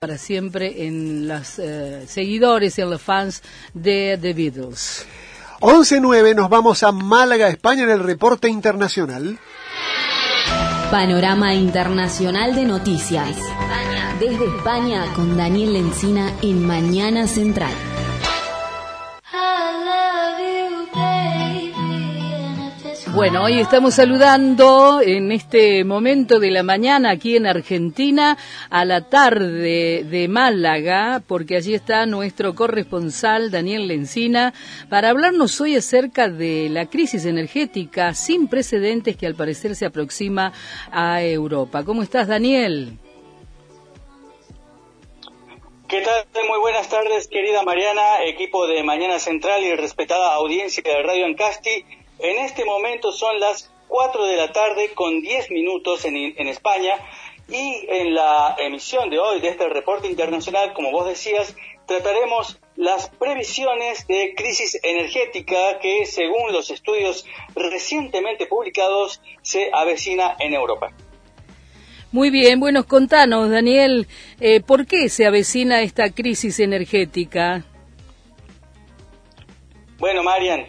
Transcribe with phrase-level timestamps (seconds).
[0.00, 3.42] para siempre en los eh, seguidores y en los fans
[3.74, 5.04] de The Beatles.
[5.58, 9.40] 11.9 nos vamos a Málaga, España en el reporte internacional.
[10.92, 13.36] Panorama Internacional de Noticias.
[14.20, 17.74] Desde España con Daniel Lencina en Mañana Central.
[23.18, 28.38] Bueno, hoy estamos saludando en este momento de la mañana aquí en Argentina
[28.70, 34.54] a la tarde de Málaga, porque allí está nuestro corresponsal Daniel Lencina
[34.88, 40.52] para hablarnos hoy acerca de la crisis energética sin precedentes que al parecer se aproxima
[40.92, 41.84] a Europa.
[41.84, 43.00] ¿Cómo estás, Daniel?
[45.88, 46.46] ¿Qué tal?
[46.46, 51.84] Muy buenas tardes, querida Mariana, equipo de Mañana Central y respetada audiencia de Radio Ancasti.
[52.18, 56.94] En este momento son las 4 de la tarde con 10 minutos en, en, España
[57.48, 63.08] y en la emisión de hoy de este reporte internacional, como vos decías, trataremos las
[63.10, 70.92] previsiones de crisis energética que, según los estudios recientemente publicados, se avecina en Europa.
[72.10, 74.06] Muy bien, bueno, contanos, Daniel,
[74.40, 77.64] eh, ¿por qué se avecina esta crisis energética?
[79.98, 80.66] Bueno, Marian,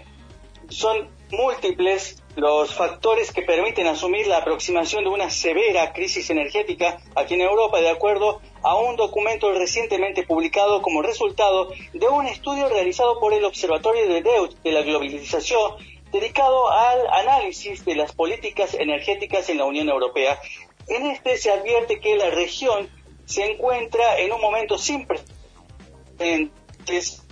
[0.69, 7.33] son múltiples los factores que permiten asumir la aproximación de una severa crisis energética aquí
[7.33, 13.19] en Europa, de acuerdo a un documento recientemente publicado como resultado de un estudio realizado
[13.19, 15.73] por el Observatorio de DEUT de la Globalización
[16.11, 20.39] dedicado al análisis de las políticas energéticas en la Unión Europea.
[20.87, 22.89] En este se advierte que la región
[23.25, 27.23] se encuentra en un momento sin precedentes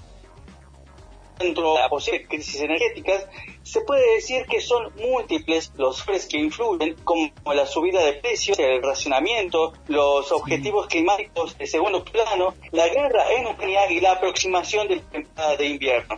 [1.40, 3.30] dentro de crisis energética,
[3.68, 8.58] se puede decir que son múltiples los factores que influyen, como la subida de precios,
[8.60, 14.88] el racionamiento, los objetivos climáticos de segundo plano, la guerra en Ucrania y la aproximación
[14.88, 16.16] de la temporada de invierno.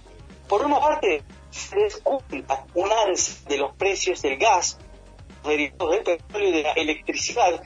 [0.47, 4.78] Por una parte, se descuenta un alza de los precios del gas,
[5.44, 7.62] derivados del petróleo y de la electricidad,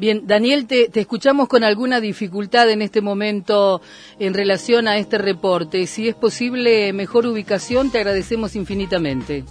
[0.00, 3.82] Bien, Daniel, te, escuchamos con alguna dificultad en este momento
[4.18, 5.86] en relación a este reporte.
[5.86, 9.44] Si es posible mejor ubicación, te agradecemos infinitamente.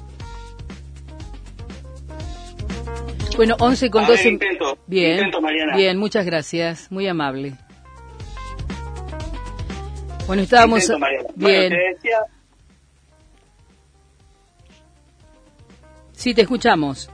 [3.38, 4.28] Bueno, 11 con 12.
[4.28, 5.76] Intento, bien, intento, Mariana.
[5.78, 7.54] bien, muchas gracias, muy amable.
[10.26, 10.82] Bueno, estábamos.
[10.82, 11.06] Intento.
[11.36, 11.70] Bien.
[11.70, 12.18] Bueno, te decía...
[16.14, 17.12] Sí, te escuchamos.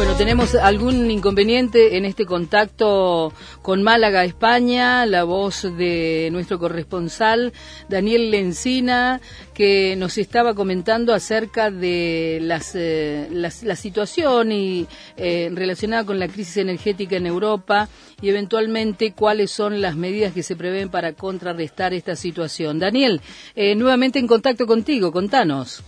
[0.00, 7.52] Bueno, tenemos algún inconveniente en este contacto con Málaga, España, la voz de nuestro corresponsal
[7.86, 9.20] Daniel Lencina,
[9.52, 14.86] que nos estaba comentando acerca de eh, las la situación y
[15.18, 17.86] eh, relacionada con la crisis energética en Europa
[18.22, 22.78] y eventualmente cuáles son las medidas que se prevén para contrarrestar esta situación.
[22.78, 23.20] Daniel,
[23.54, 25.84] eh, nuevamente en contacto contigo, contanos.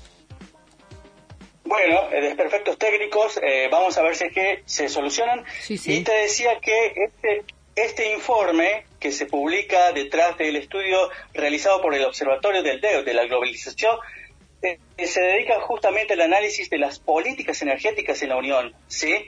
[1.73, 5.43] Bueno, eh, desperfectos técnicos, eh, vamos a ver si es que se solucionan.
[5.63, 5.95] Sí, sí.
[5.95, 7.45] Y te decía que este,
[7.75, 13.15] este informe que se publica detrás del estudio realizado por el Observatorio del DEO, de
[13.15, 13.97] la globalización,
[14.61, 19.27] eh, se dedica justamente al análisis de las políticas energéticas en la Unión, ¿sí?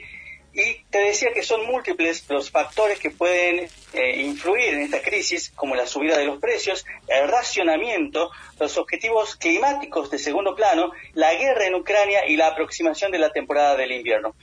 [0.55, 5.51] Y te decía que son múltiples los factores que pueden eh, influir en esta crisis,
[5.53, 11.33] como la subida de los precios, el racionamiento, los objetivos climáticos de segundo plano, la
[11.33, 14.33] guerra en Ucrania y la aproximación de la temporada del invierno.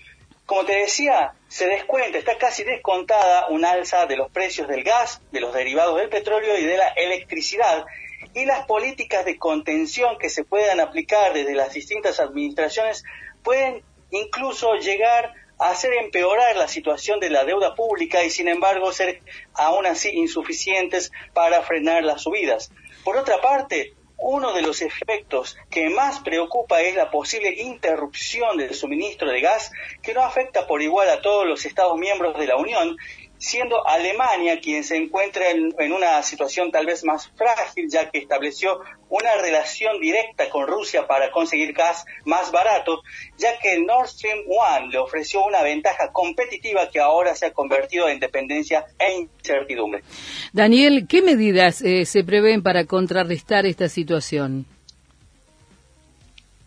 [0.45, 5.23] Como te decía, se descuenta, está casi descontada un alza de los precios del gas,
[5.31, 7.87] de los derivados del petróleo y de la electricidad,
[8.35, 13.03] y las políticas de contención que se puedan aplicar desde las distintas administraciones
[13.43, 15.33] pueden incluso llegar
[15.71, 19.23] hacer empeorar la situación de la deuda pública y sin embargo ser
[19.55, 22.71] aún así insuficientes para frenar las subidas.
[23.05, 28.73] Por otra parte, uno de los efectos que más preocupa es la posible interrupción del
[28.73, 32.57] suministro de gas que no afecta por igual a todos los Estados miembros de la
[32.57, 32.97] Unión
[33.43, 38.19] siendo Alemania quien se encuentra en, en, una situación tal vez más frágil, ya que
[38.19, 43.03] estableció una relación directa con Rusia para conseguir gas más barato,
[43.37, 48.09] ya que Nord Stream 1 le ofreció una ventaja competitiva que ahora se ha convertido
[48.09, 50.05] en dependencia e incertidumbre.
[50.53, 54.67] Daniel, ¿qué medidas eh, se prevén para contrarrestar esta situación?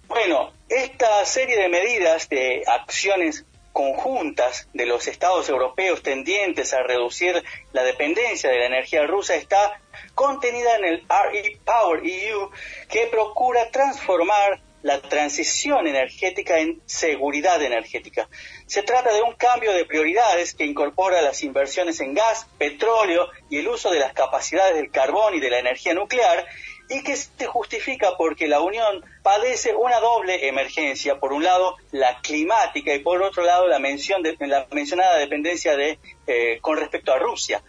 [0.09, 3.45] Bueno, esta serie de medidas, de acciones
[3.75, 7.43] conjuntas de los estados europeos tendientes a reducir
[7.73, 9.81] la dependencia de la energía rusa está
[10.13, 12.51] contenida en el RE Power EU
[12.87, 18.29] que procura transformar la transición energética en seguridad energética.
[18.65, 23.57] Se trata de un cambio de prioridades que incorpora las inversiones en gas, petróleo y
[23.57, 26.45] el uso de las capacidades del carbón y de la energía nuclear
[26.89, 32.19] y que se justifica porque la Unión padece una doble emergencia, por un lado la
[32.21, 37.11] climática y por otro lado la, mención de, la mencionada dependencia de, eh, con respecto
[37.11, 37.63] a Rusia.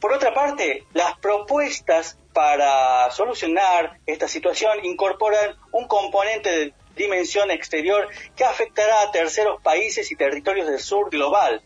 [0.00, 8.08] Por otra parte, las propuestas para solucionar esta situación incorporan un componente de dimensión exterior
[8.36, 11.62] que afectará a terceros países y territorios del sur global.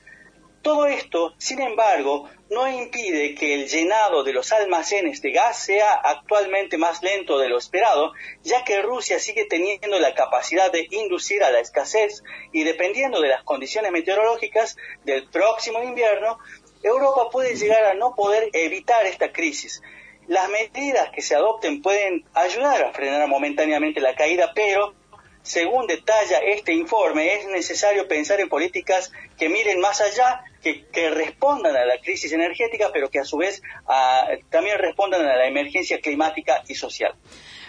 [0.66, 5.94] Todo esto, sin embargo, no impide que el llenado de los almacenes de gas sea
[5.94, 11.44] actualmente más lento de lo esperado, ya que Rusia sigue teniendo la capacidad de inducir
[11.44, 16.40] a la escasez y dependiendo de las condiciones meteorológicas del próximo invierno,
[16.82, 19.80] Europa puede llegar a no poder evitar esta crisis.
[20.26, 24.94] Las medidas que se adopten pueden ayudar a frenar momentáneamente la caída, pero
[25.46, 31.76] según detalla este informe, es necesario pensar en políticas que miren más allá, que, respondan
[31.76, 33.62] a la crisis energética, pero que a su vez
[34.50, 37.14] también respondan a la emergencia climática y social.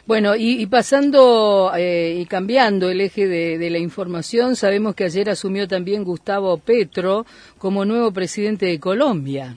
[0.08, 5.68] Bueno, y, pasando eh, y cambiando el eje de, la información, sabemos que ayer asumió
[5.68, 7.28] también Gustavo Petro
[7.60, 9.56] como nuevo presidente de Colombia.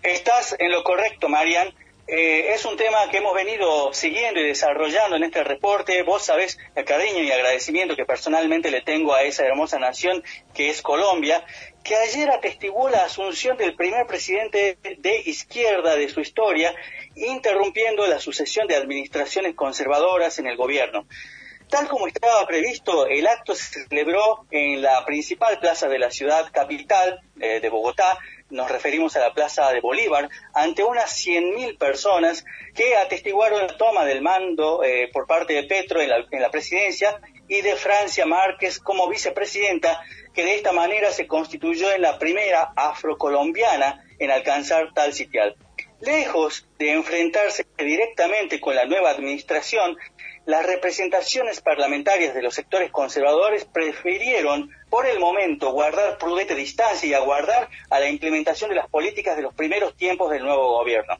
[0.00, 1.74] Estás en lo correcto, Marian.
[2.14, 6.02] Eh, es un tema que hemos venido siguiendo y desarrollando en este reporte.
[6.02, 10.22] Vos sabés el cariño y agradecimiento que personalmente le tengo a esa hermosa nación
[10.52, 11.42] que es Colombia,
[11.82, 16.74] que ayer atestiguó la asunción del primer presidente de izquierda de su historia,
[17.16, 21.06] interrumpiendo la sucesión de administraciones conservadoras en el gobierno.
[21.72, 26.52] Tal como estaba previsto, el acto se celebró en la principal plaza de la ciudad
[26.52, 28.18] capital eh, de Bogotá,
[28.50, 34.04] nos referimos a la Plaza de Bolívar, ante unas 100.000 personas que atestiguaron la toma
[34.04, 39.08] del mando eh, por parte de Petro en la, presidencia y de Francia Márquez como
[39.08, 40.02] vicepresidenta,
[40.34, 45.56] que de esta manera se constituyó en la primera afrocolombiana en alcanzar tal sitial.
[46.02, 49.96] Lejos de enfrentarse directamente con la nueva administración,
[50.46, 57.14] las representaciones parlamentarias de los sectores conservadores prefirieron por el momento guardar prudente distancia y
[57.14, 61.18] aguardar a la implementación de las políticas de los primeros tiempos del nuevo gobierno.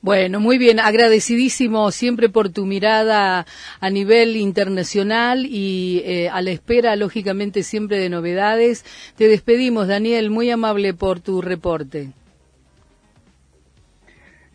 [0.00, 3.44] Bueno, muy bien, agradecidísimo siempre por tu mirada
[3.80, 8.86] a nivel internacional y eh, a la espera, lógicamente, siempre de novedades.
[9.16, 12.12] Te despedimos, Daniel, muy amable por tu reporte.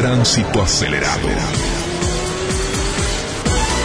[0.00, 1.28] Tránsito acelerado.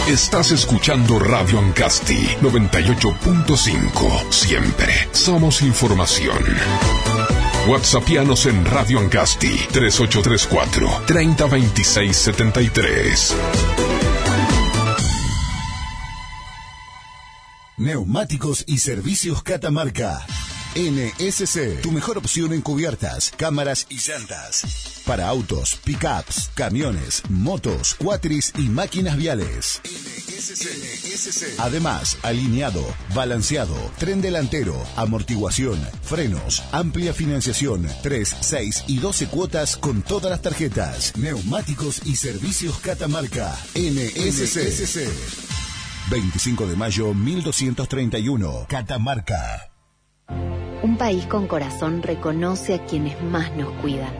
[0.08, 4.32] Estás escuchando Radio Ancasti 98.5.
[4.32, 6.38] Siempre somos información.
[7.68, 13.36] WhatsAppianos en Radio Ancasti 3834 302673.
[17.76, 20.24] Neumáticos y servicios Catamarca.
[20.76, 25.00] NSC, tu mejor opción en cubiertas, cámaras y llantas.
[25.06, 29.80] Para autos, pickups, camiones, motos, cuatris y máquinas viales.
[29.84, 31.58] NSC.
[31.60, 40.02] Además, alineado, balanceado, tren delantero, amortiguación, frenos, amplia financiación, 3, 6 y 12 cuotas con
[40.02, 41.16] todas las tarjetas.
[41.16, 43.56] Neumáticos y servicios Catamarca.
[43.74, 45.08] NSC.
[46.10, 48.66] 25 de mayo 1231.
[48.68, 49.75] Catamarca.
[50.86, 54.12] Un país con corazón reconoce a quienes más nos cuidan.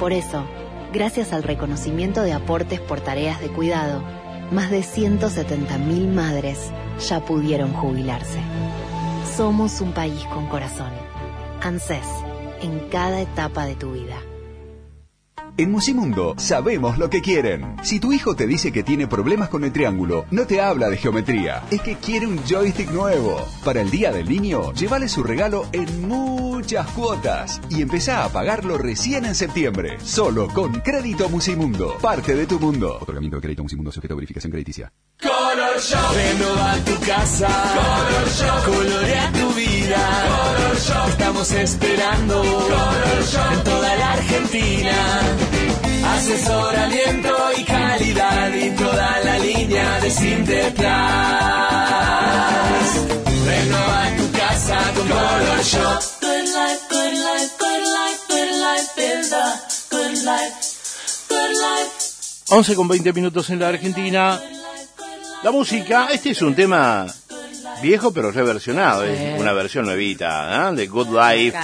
[0.00, 0.44] Por eso,
[0.92, 4.02] gracias al reconocimiento de aportes por tareas de cuidado,
[4.50, 6.72] más de 170.000 madres
[7.08, 8.40] ya pudieron jubilarse.
[9.36, 10.90] Somos un país con corazón.
[11.62, 12.08] ANSES,
[12.62, 14.16] en cada etapa de tu vida.
[15.58, 17.76] En Musimundo sabemos lo que quieren.
[17.82, 20.98] Si tu hijo te dice que tiene problemas con el triángulo, no te habla de
[20.98, 23.40] geometría, es que quiere un joystick nuevo.
[23.64, 28.76] Para el Día del Niño, llévale su regalo en muchas cuotas y empezá a pagarlo
[28.76, 32.98] recién en septiembre, solo con Crédito Musimundo, parte de tu mundo.
[33.00, 34.92] Otorgamiento de crédito Musimundo sujeto a verificación crediticia.
[35.56, 36.12] Color Shop.
[36.12, 37.48] Renova tu casa.
[37.48, 38.60] Color Shop.
[38.66, 40.02] Colorea tu vida.
[40.28, 41.08] Color Shop.
[41.08, 42.42] Estamos esperando.
[42.42, 43.52] Color Shop.
[43.54, 44.92] En toda la Argentina
[46.16, 50.92] asesoramiento y calidad y toda la línea de Sinterplas.
[53.46, 56.02] Renova tu casa con Color Shop.
[56.20, 59.58] Good life, good life, good life, good life, build a
[59.90, 60.54] good life,
[61.30, 61.92] good life.
[62.48, 64.40] 11 con 20 minutos en la Argentina.
[65.46, 67.06] La música, este es un tema
[67.80, 70.74] viejo pero reversionado, es una versión nuevita ¿eh?
[70.74, 71.56] de Good Life,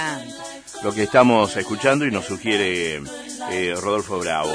[0.85, 3.01] lo que estamos escuchando y nos sugiere
[3.51, 4.53] eh, Rodolfo Bravo.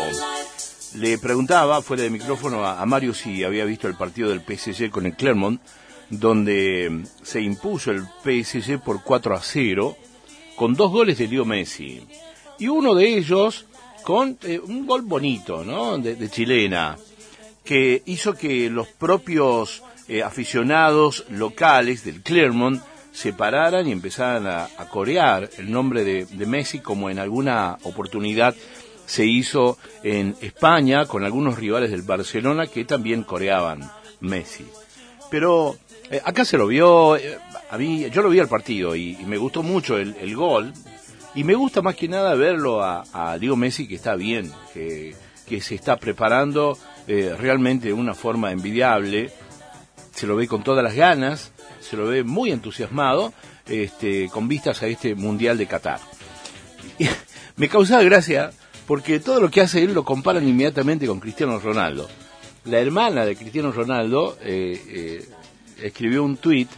[0.95, 4.89] Le preguntaba fuera de micrófono a, a Mario si había visto el partido del PSG
[4.89, 5.61] con el Clermont,
[6.09, 9.95] donde se impuso el PSG por 4 a 0
[10.57, 12.01] con dos goles de Leo Messi.
[12.59, 13.67] Y uno de ellos
[14.05, 15.99] con eh, un gol bonito, ¿no?
[15.99, 16.97] De, de chilena,
[17.69, 22.83] que hizo que los propios eh, aficionados locales del Clermont
[23.13, 28.55] se pararan y empezaran a, corear el nombre de, Messi como en alguna oportunidad
[29.05, 33.83] se hizo en España con algunos rivales del Barcelona que también coreaban
[34.21, 34.65] Messi.
[35.31, 35.77] Pero
[36.11, 37.37] eh, acá se lo vio, eh,
[37.69, 40.73] a mí, yo lo vi al partido y, me gustó mucho el, gol.
[41.35, 45.15] Y me gusta más que nada verlo a, a Messi que está bien, que,
[45.47, 49.33] que se está preparando eh, realmente de una forma envidiable.
[50.15, 53.33] Se lo ve con todas las ganas, se lo ve muy entusiasmado
[53.67, 56.01] este, con vistas a este Mundial de Qatar.
[57.57, 58.51] Me causaba gracia
[58.87, 62.09] porque todo lo que hace él lo comparan inmediatamente con Cristiano Ronaldo.
[62.65, 65.29] La hermana de Cristiano Ronaldo eh, eh,
[65.83, 66.69] escribió un tuit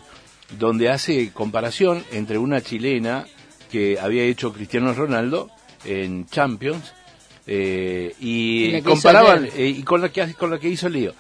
[0.59, 3.27] donde hace comparación entre una chilena
[3.71, 5.51] que había hecho Cristiano Ronaldo
[5.85, 6.93] en Champions
[7.47, 11.13] eh, Y comparaban eh, y con la que con la que hizo Leo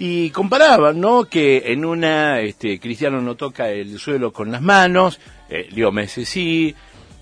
[0.00, 5.18] y comparaban no que en una este Cristiano no toca el suelo con las manos
[5.48, 6.74] eh, Leo Messi sí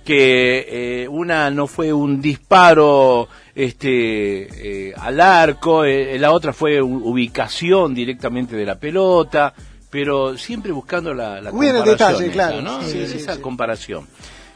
[0.04, 6.80] que eh, una no fue un disparo este eh, al arco eh, la otra fue
[6.82, 9.54] ubicación directamente de la pelota
[9.88, 12.62] pero siempre buscando la, la Muy en el comparación detalle, esa, claro.
[12.62, 12.82] ¿no?
[12.82, 13.40] Sí, Sí, sí, esa sí.
[13.40, 14.06] comparación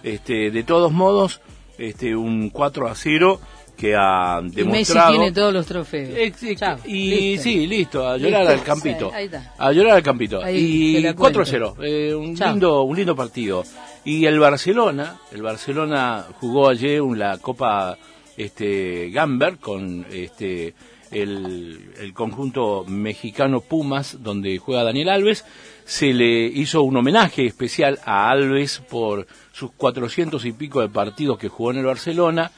[0.03, 1.41] este de todos modos
[1.79, 3.41] este un 4 a 0
[3.81, 6.11] que ha Y Messi demostrado tiene todos los trofeos.
[6.15, 7.43] Ex- ex- Chao, y listo.
[7.45, 8.53] sí, listo, a llorar Listo.
[8.59, 9.11] al campito.
[9.15, 9.55] Ahí está.
[9.57, 10.45] A llorar al campito.
[10.45, 11.45] Ahí y 4 a cuento.
[11.47, 12.51] 0, eh, un Chao.
[12.51, 13.65] lindo un lindo partido.
[14.05, 17.97] Y el Barcelona, el Barcelona jugó ayer la Copa
[18.37, 20.75] este Gamber con este
[21.11, 25.45] el, el conjunto mexicano Pumas donde juega Daniel Alves
[25.85, 31.37] se le hizo un homenaje especial a Alves por sus 400 y pico de partidos
[31.39, 32.53] que jugó en el Barcelona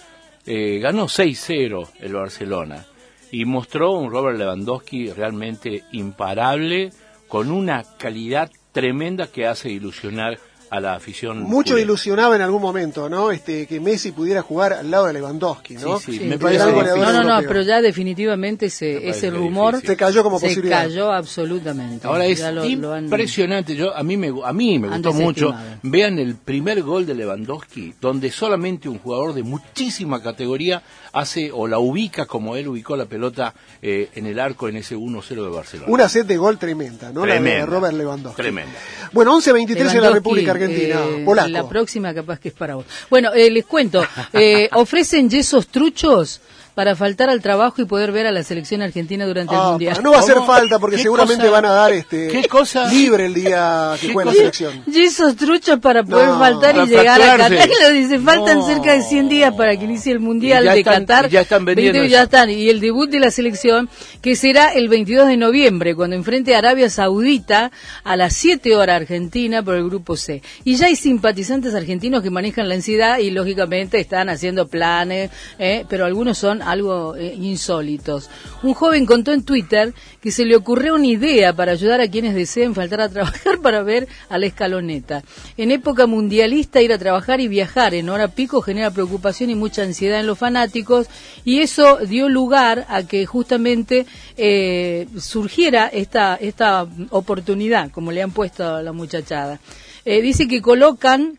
[0.47, 2.87] eh, ganó 6-0 el Barcelona
[3.31, 6.91] y mostró un Robert Lewandowski realmente imparable
[7.29, 10.39] con una calidad tremenda que hace ilusionar
[10.73, 11.43] a la afición.
[11.43, 11.83] Mucho culé.
[11.83, 13.31] ilusionaba en algún momento, ¿no?
[13.31, 15.99] Este, que Messi pudiera jugar al lado de Lewandowski, ¿no?
[15.99, 19.75] Sí, sí, Sí, me El parece no, no, no, pero ya definitivamente ese, ese rumor
[19.75, 19.91] difícil.
[19.91, 20.85] Se cayó como se posibilidad.
[20.85, 22.07] cayó absolutamente.
[22.07, 23.77] Ahora es lo- impresionante.
[23.77, 25.55] Yo a mí me a mí me gustó mucho.
[25.83, 31.67] Vean el primer gol de Lewandowski, donde solamente un jugador de muchísima categoría hace o
[31.69, 33.53] la ubica como él ubicó la pelota
[33.83, 35.93] eh, en el arco en ese 1-0 de Barcelona.
[35.93, 37.27] Una set de gol tremenda, ¿no?
[37.27, 38.41] La de Tremenda, Robert Lewandowski.
[38.41, 38.73] Tremenda.
[39.13, 40.62] Bueno, 11.23 en la República Argentina.
[40.71, 41.49] Eh, Polaco.
[41.49, 42.87] La próxima capaz que es para vos.
[43.11, 46.41] Bueno, eh, les cuento, eh, ofrecen yesos truchos
[46.75, 49.99] para faltar al trabajo y poder ver a la selección argentina durante el Ah, Mundial.
[50.03, 50.47] no va a hacer ¿Cómo?
[50.47, 51.51] falta porque ¿Qué seguramente cosa?
[51.53, 52.89] van a dar este ¿Qué cosa?
[52.89, 54.85] libre el día que ¿Qué juega la selección.
[54.87, 57.37] Yesos truchos para poder No, faltar para y llegar a.
[57.37, 57.53] Qatar.
[57.83, 58.67] Lo dice, faltan No.
[58.67, 61.27] cerca de 100 días para que inicie el Mundial de están- Qatar.
[61.27, 62.13] y ya están vendiendo 20, eso.
[62.19, 62.51] ya están.
[62.51, 63.89] Y el debut de la selección,
[64.23, 67.71] que será el 22 de noviembre, cuando enfrente a Arabia Saudita
[68.05, 70.43] a las 7 horas Argentina por el grupo C.
[70.65, 75.85] Y ya hay simpatizantes argentinos que manejan la ansiedad y lógicamente están haciendo planes, eh,
[75.89, 78.31] pero algunos son algo eh, insólitos.
[78.63, 82.35] Un joven contó en Twitter que se le ocurrió una idea para ayudar a quienes
[82.35, 85.23] deseen faltar a trabajar para ver a la escaloneta.
[85.57, 89.83] En época mundialista ir a trabajar y viajar en hora pico genera preocupación y mucha
[89.83, 91.09] ansiedad en los fanáticos
[91.45, 98.31] y eso dio lugar a que justamente eh, surgiera esta, esta oportunidad, como le han
[98.31, 99.61] puesto a la muchachada.
[100.05, 101.39] Eh, dice que colocan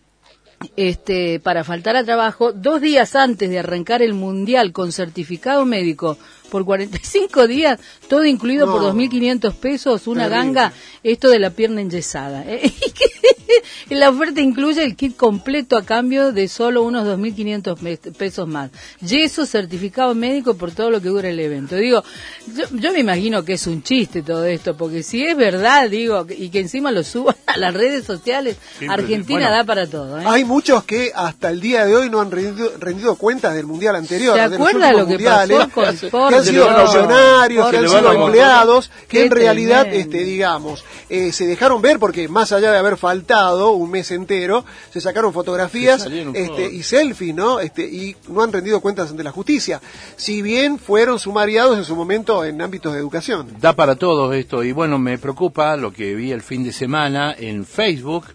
[0.76, 6.18] este, para faltar a trabajo dos días antes de arrancar el mundial con certificado médico
[6.54, 8.94] por 45 días, todo incluido por No.
[8.94, 10.54] 2.500 pesos, una Terrible.
[10.54, 12.44] ganga, esto de la pierna enyesada.
[12.48, 12.72] ¿eh?
[13.90, 18.70] la oferta incluye el kit completo a cambio de solo unos 2.500 me- pesos más.
[19.02, 21.76] Yeso, certificado médico por todo lo que dura el evento.
[21.76, 22.04] Digo,
[22.56, 26.28] yo, yo me imagino que es un chiste todo esto, porque si es verdad, digo,
[26.30, 28.58] y que encima lo suban a las redes sociales,
[28.88, 29.56] Argentina bueno.
[29.56, 30.20] da para todo.
[30.20, 30.24] ¿eh?
[30.28, 33.96] Hay muchos que hasta el día de hoy no han rendido, rendido cuentas del mundial
[33.96, 34.36] anterior.
[34.36, 36.43] ¿Se de los acuerda últimos lo que mundiales, pasó con Porto?
[36.50, 40.16] Han sido funcionarios, que han sido empleados, que en realidad, tremendo.
[40.16, 44.66] este, digamos, eh, se dejaron ver porque más allá de haber faltado un mes entero,
[44.92, 46.74] se sacaron fotografías Se este, todos.
[46.74, 47.60] y selfies, ¿no?
[47.60, 49.82] Este, y no han rendido cuentas ante la justicia.
[50.16, 53.48] Si bien fueron sumariados en su momento en ámbitos de educación.
[53.60, 57.36] Da para todo esto y bueno, me preocupa lo que vi el fin de semana
[57.38, 58.26] en Facebook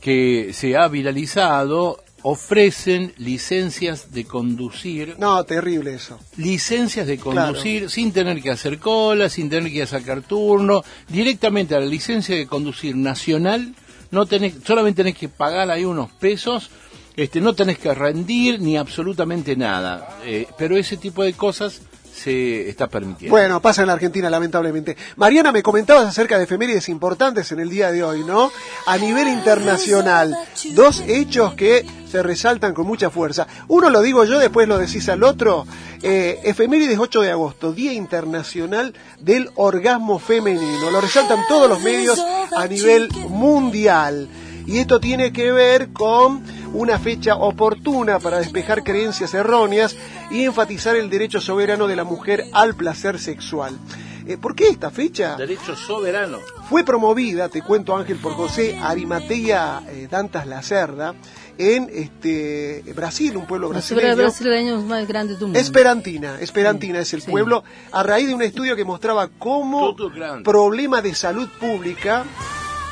[0.00, 5.16] que se ha viralizado, ofrecen licencias de conducir.
[5.18, 6.18] No, terrible eso.
[6.36, 11.80] licencias de conducir sin tener que hacer cola, sin tener que sacar turno, directamente a
[11.80, 13.74] la licencia de conducir nacional,
[14.10, 16.70] no tenés, solamente tenés que pagar ahí unos pesos,
[17.16, 21.82] este, no tenés que rendir ni absolutamente nada, Eh, pero ese tipo de cosas
[22.14, 23.34] se está permitiendo.
[23.34, 24.96] Bueno, pasa en la Argentina, lamentablemente.
[25.16, 28.50] Mariana, me comentabas acerca de efemérides importantes en el día de hoy, ¿no?
[28.86, 30.36] A nivel internacional,
[30.72, 33.46] dos hechos que se resaltan con mucha fuerza.
[33.68, 35.66] Uno lo digo yo, después lo decís al otro.
[36.02, 40.90] Eh, efemérides 8 de agosto, Día Internacional del Orgasmo Femenino.
[40.90, 42.18] Lo resaltan todos los medios
[42.56, 44.28] a nivel mundial.
[44.66, 46.42] Y esto tiene que ver con
[46.74, 49.96] una fecha oportuna para despejar creencias erróneas
[50.30, 53.78] y enfatizar el derecho soberano de la mujer al placer sexual.
[54.26, 55.36] Eh, ¿Por qué esta fecha?
[55.36, 56.38] Derecho soberano.
[56.68, 61.14] Fue promovida, te cuento Ángel, por José Arimatea eh, Dantas Lacerda
[61.56, 64.16] en este Brasil, un pueblo brasileño.
[64.16, 65.58] brasileños más grandes del mundo.
[65.58, 69.96] Esperantina, Esperantina es el pueblo, a raíz de un estudio que mostraba cómo
[70.44, 72.24] problema de salud pública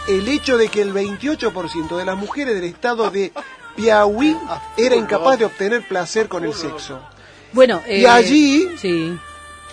[0.09, 3.33] el hecho de que el 28% de las mujeres del estado de
[3.77, 4.37] Piauí
[4.77, 7.01] era incapaz de obtener placer con el sexo.
[7.53, 9.17] Bueno, Y eh, allí sí.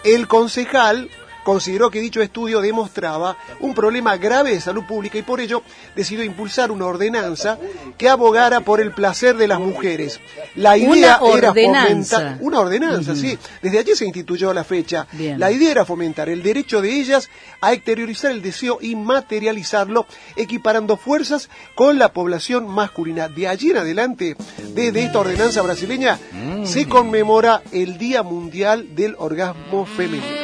[0.03, 1.09] el concejal
[1.43, 5.63] consideró que dicho estudio demostraba un problema grave de salud pública y por ello
[5.95, 7.57] decidió impulsar una ordenanza
[7.97, 10.19] que abogara por el placer de las mujeres.
[10.55, 13.38] La idea Una era fomentar una ordenanza, sí.
[13.62, 15.07] Desde allí se instituyó la fecha.
[15.12, 15.39] Bien.
[15.39, 17.29] La idea era fomentar el derecho de ellas
[17.62, 23.27] a exteriorizar el deseo y materializarlo, equiparando fuerzas con la población masculina.
[23.27, 24.35] De allí en adelante,
[24.73, 26.19] desde esta ordenanza brasileña,
[26.63, 30.42] se conmemora el Día Mundial del Orgasmo Femenino.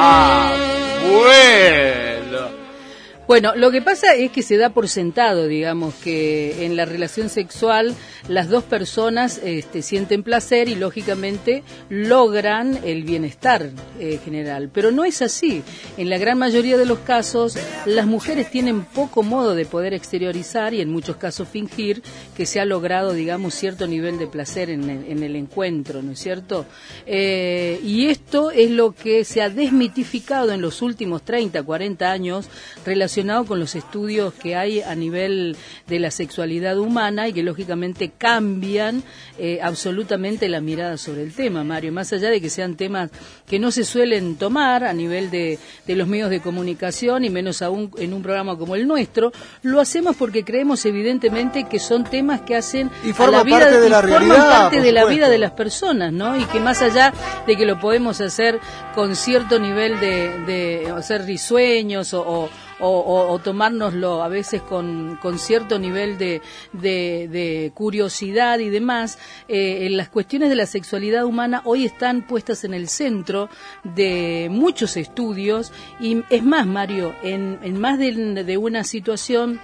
[0.00, 0.38] Ah,
[3.28, 3.54] bueno.
[3.54, 7.94] Lo que pasa es que se da por sentado, digamos, que en la relación sexual
[8.26, 13.68] las dos personas este, sienten placer y lógicamente logran el bienestar
[14.00, 14.70] eh, general.
[14.72, 15.62] Pero no es así.
[15.98, 20.72] En la gran mayoría de los casos, las mujeres tienen poco modo de poder exteriorizar
[20.72, 22.02] y en muchos casos fingir
[22.34, 26.12] que se ha logrado, digamos, cierto nivel de placer en el, en el encuentro, ¿no
[26.12, 26.64] es cierto?
[27.04, 32.48] Eh, y esto es lo que se ha desmitificado en los últimos 30, 40 años
[32.86, 35.56] relacionado con los estudios que hay a nivel
[35.88, 39.02] de la sexualidad humana y que lógicamente cambian
[39.38, 43.10] eh, absolutamente la mirada sobre el tema, Mario, más allá de que sean temas
[43.46, 47.60] que no se suelen tomar a nivel de, de los medios de comunicación y menos
[47.60, 52.42] aún en un programa como el nuestro, lo hacemos porque creemos evidentemente que son temas
[52.42, 55.00] que hacen Y a la vida parte de la forman realidad, parte por de la
[55.00, 55.16] supuesto.
[55.16, 56.36] vida de las personas, ¿no?
[56.36, 57.12] Y que más allá
[57.46, 58.60] de que lo podemos hacer
[58.94, 62.48] con cierto nivel de, de hacer risueños o, o,
[62.80, 66.40] o- o tomárnoslo a veces con, con cierto nivel de,
[66.72, 72.64] de- de curiosidad y demás, eh, las cuestiones de la sexualidad humana hoy están puestas
[72.64, 73.48] en el centro
[73.84, 79.60] de muchos estudios y es más, Mario, en, en más de una situación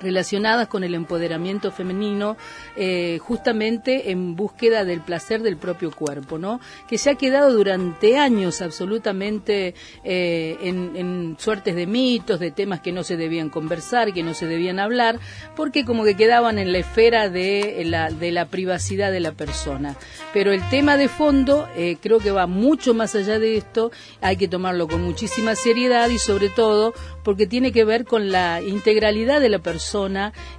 [0.00, 2.36] relacionadas con el empoderamiento femenino,
[2.76, 6.60] eh, justamente en búsqueda del placer del propio cuerpo, ¿no?
[6.88, 12.92] Que se ha quedado durante años absolutamente eh, en, suertes de mitos, de temas que
[12.92, 15.18] no se debían conversar, que no se debían hablar,
[15.54, 19.96] porque como que quedaban en la esfera de la, de la privacidad de la persona.
[20.32, 24.36] Pero el tema de fondo eh, creo que va mucho más allá de esto, hay
[24.36, 29.40] que tomarlo con muchísima seriedad y sobre todo porque tiene que ver con la integralidad
[29.40, 29.85] de la persona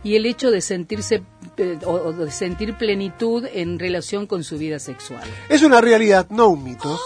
[0.04, 1.24] y el hecho de sentirse
[1.58, 5.24] eh, o, o de sentir plenitud en relación con su vida sexual.
[5.50, 7.00] Es una realidad, no un mito.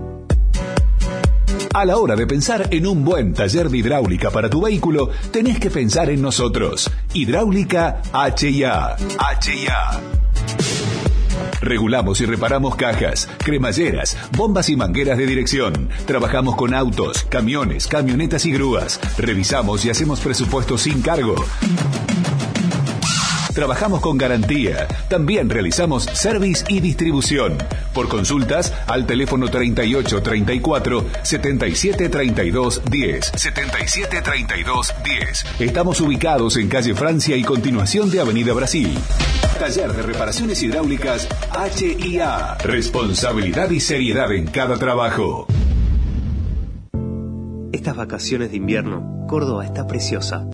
[1.72, 5.58] A la hora de pensar en un buen taller de hidráulica para tu vehículo, tenés
[5.58, 6.90] que pensar en nosotros.
[7.14, 8.96] Hidráulica HIA.
[9.40, 10.87] HIA.
[11.60, 15.88] Regulamos y reparamos cajas, cremalleras, bombas y mangueras de dirección.
[16.06, 19.00] Trabajamos con autos, camiones, camionetas y grúas.
[19.18, 21.34] Revisamos y hacemos presupuestos sin cargo.
[23.58, 24.86] Trabajamos con garantía.
[25.08, 27.58] También realizamos service y distribución.
[27.92, 33.32] Por consultas al teléfono 38 34 77 32 10.
[33.34, 35.44] 77 32 10.
[35.58, 38.96] Estamos ubicados en calle Francia y continuación de Avenida Brasil.
[39.58, 41.26] Taller de reparaciones hidráulicas
[41.76, 42.58] HIA.
[42.62, 45.48] Responsabilidad y seriedad en cada trabajo.
[47.72, 50.46] Estas vacaciones de invierno, Córdoba está preciosa.